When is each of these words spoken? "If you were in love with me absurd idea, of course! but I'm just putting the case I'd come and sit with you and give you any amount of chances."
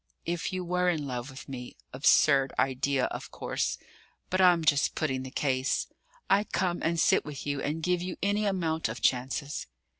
"If 0.25 0.51
you 0.51 0.65
were 0.65 0.89
in 0.89 1.05
love 1.05 1.29
with 1.29 1.47
me 1.47 1.75
absurd 1.93 2.53
idea, 2.57 3.05
of 3.11 3.29
course! 3.29 3.77
but 4.31 4.41
I'm 4.41 4.65
just 4.65 4.95
putting 4.95 5.21
the 5.21 5.29
case 5.29 5.85
I'd 6.27 6.51
come 6.51 6.81
and 6.81 6.99
sit 6.99 7.23
with 7.23 7.45
you 7.45 7.61
and 7.61 7.83
give 7.83 8.01
you 8.01 8.17
any 8.23 8.47
amount 8.47 8.89
of 8.89 8.99
chances." 8.99 9.67